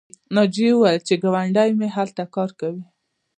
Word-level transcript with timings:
ناجیې 0.35 0.69
وویل 0.75 0.99
چې 1.07 1.13
ګاونډۍ 1.23 1.69
مې 1.79 1.87
هلته 1.95 2.23
کار 2.35 2.49
کوي 2.59 2.83